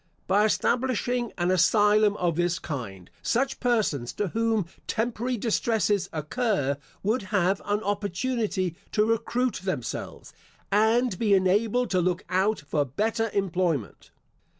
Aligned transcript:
By 0.25 0.45
establishing 0.45 1.31
an 1.37 1.51
asylum 1.51 2.17
of 2.17 2.35
this 2.35 2.57
kind, 2.57 3.07
such 3.21 3.59
persons 3.59 4.11
to 4.13 4.29
whom 4.29 4.65
temporary 4.87 5.37
distresses 5.37 6.09
occur, 6.11 6.77
would 7.03 7.21
have 7.29 7.61
an 7.65 7.83
opportunity 7.83 8.75
to 8.93 9.05
recruit 9.05 9.57
themselves, 9.63 10.33
and 10.71 11.19
be 11.19 11.35
enabled 11.35 11.91
to 11.91 12.01
look 12.01 12.23
out 12.29 12.61
for 12.61 12.83
better 12.83 13.29
employment. 13.31 14.09